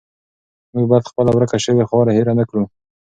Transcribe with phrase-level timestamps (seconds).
[0.73, 2.63] موږ باید خپله ورکه شوې خاوره هیره نه کړو.